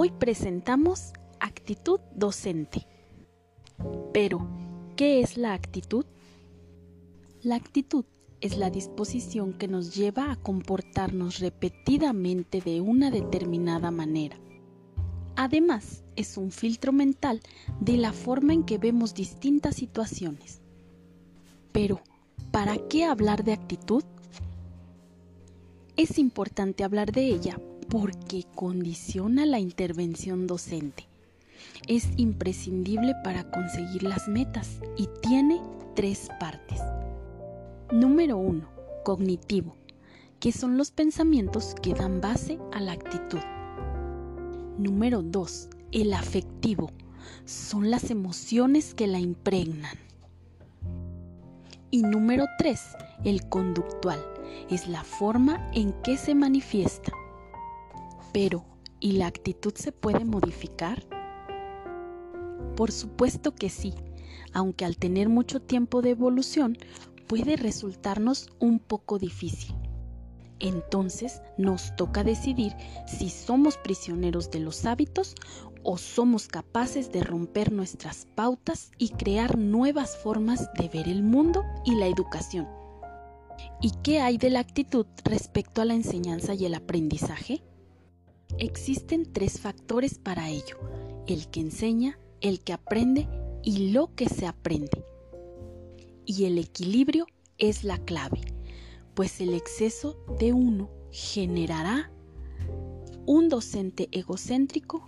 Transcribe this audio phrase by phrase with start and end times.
[0.00, 2.86] Hoy presentamos actitud docente.
[4.12, 4.46] Pero,
[4.94, 6.06] ¿qué es la actitud?
[7.42, 8.04] La actitud
[8.40, 14.38] es la disposición que nos lleva a comportarnos repetidamente de una determinada manera.
[15.34, 17.40] Además, es un filtro mental
[17.80, 20.60] de la forma en que vemos distintas situaciones.
[21.72, 22.02] Pero,
[22.52, 24.04] ¿para qué hablar de actitud?
[25.96, 31.06] Es importante hablar de ella porque condiciona la intervención docente.
[31.86, 35.60] Es imprescindible para conseguir las metas y tiene
[35.94, 36.80] tres partes.
[37.92, 38.68] Número 1.
[39.04, 39.74] Cognitivo,
[40.40, 43.40] que son los pensamientos que dan base a la actitud.
[44.78, 45.68] Número 2.
[45.92, 46.90] El afectivo,
[47.46, 49.96] son las emociones que la impregnan.
[51.90, 52.80] Y número 3.
[53.24, 54.22] El conductual,
[54.68, 57.12] es la forma en que se manifiesta.
[58.32, 58.64] Pero,
[59.00, 61.04] ¿y la actitud se puede modificar?
[62.76, 63.94] Por supuesto que sí,
[64.52, 66.76] aunque al tener mucho tiempo de evolución
[67.26, 69.74] puede resultarnos un poco difícil.
[70.60, 72.72] Entonces nos toca decidir
[73.06, 75.34] si somos prisioneros de los hábitos
[75.84, 81.64] o somos capaces de romper nuestras pautas y crear nuevas formas de ver el mundo
[81.84, 82.68] y la educación.
[83.80, 87.62] ¿Y qué hay de la actitud respecto a la enseñanza y el aprendizaje?
[88.56, 90.78] Existen tres factores para ello,
[91.26, 93.28] el que enseña, el que aprende
[93.62, 95.04] y lo que se aprende
[96.28, 97.26] y el equilibrio
[97.56, 98.42] es la clave,
[99.14, 102.12] pues el exceso de uno generará
[103.24, 105.02] un docente egocéntrico,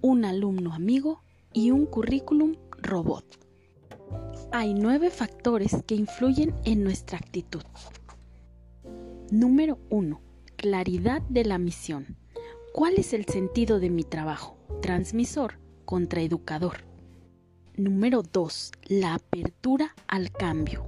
[0.00, 3.38] un alumno amigo y un currículum robot.
[4.50, 7.62] Hay nueve factores que influyen en nuestra actitud.
[9.30, 10.20] Número 1.
[10.56, 12.16] Claridad de la misión.
[12.72, 14.56] ¿Cuál es el sentido de mi trabajo?
[14.80, 16.84] Transmisor contra educador.
[17.76, 18.72] Número 2.
[18.86, 20.86] La apertura al cambio.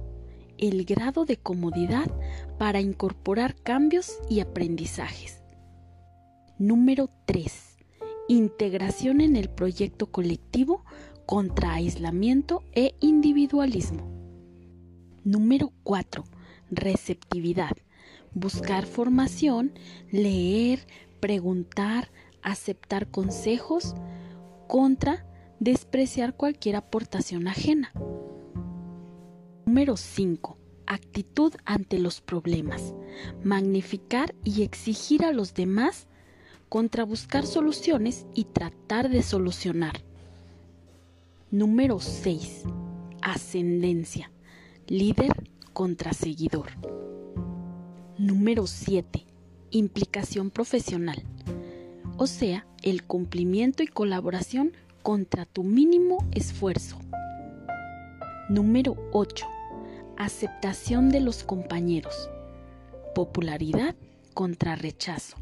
[0.57, 2.07] El grado de comodidad
[2.57, 5.43] para incorporar cambios y aprendizajes.
[6.57, 7.77] Número 3.
[8.29, 10.83] Integración en el proyecto colectivo
[11.27, 14.09] contra aislamiento e individualismo.
[15.23, 16.23] Número 4.
[16.71, 17.77] Receptividad.
[18.35, 19.71] Buscar formación,
[20.11, 20.85] leer,
[21.21, 23.95] preguntar, aceptar consejos
[24.67, 25.25] contra
[25.61, 27.93] despreciar cualquier aportación ajena.
[29.65, 30.57] Número 5.
[30.85, 32.93] Actitud ante los problemas.
[33.41, 36.07] Magnificar y exigir a los demás
[36.67, 40.03] contra buscar soluciones y tratar de solucionar.
[41.51, 42.63] Número 6.
[43.21, 44.29] Ascendencia.
[44.87, 46.71] Líder contra seguidor.
[48.25, 49.23] Número 7.
[49.69, 51.21] Implicación profesional.
[52.17, 54.71] O sea, el cumplimiento y colaboración
[55.03, 56.97] contra tu mínimo esfuerzo.
[58.49, 59.45] Número 8.
[60.17, 62.31] Aceptación de los compañeros.
[63.13, 63.95] Popularidad
[64.33, 65.37] contra rechazo.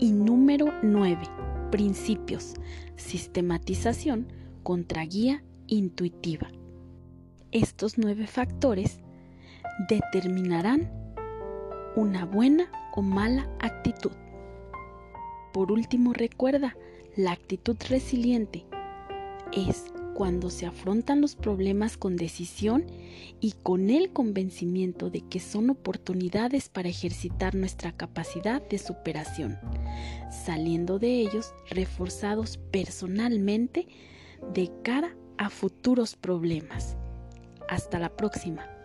[0.00, 1.22] Y número 9.
[1.70, 2.54] Principios.
[2.96, 4.26] Sistematización
[4.64, 6.48] contra guía intuitiva.
[7.52, 8.98] Estos nueve factores
[9.88, 10.99] determinarán
[11.96, 14.12] una buena o mala actitud.
[15.52, 16.76] Por último, recuerda,
[17.16, 18.64] la actitud resiliente
[19.52, 19.84] es
[20.14, 22.84] cuando se afrontan los problemas con decisión
[23.40, 29.58] y con el convencimiento de que son oportunidades para ejercitar nuestra capacidad de superación,
[30.30, 33.88] saliendo de ellos reforzados personalmente
[34.52, 36.96] de cara a futuros problemas.
[37.68, 38.79] Hasta la próxima.